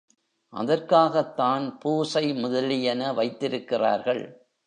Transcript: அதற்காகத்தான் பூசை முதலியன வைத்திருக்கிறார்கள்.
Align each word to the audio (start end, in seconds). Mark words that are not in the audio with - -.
அதற்காகத்தான் 0.53 1.77
பூசை 1.79 2.33
முதலியன 2.33 3.13
வைத்திருக்கிறார்கள். 3.13 4.51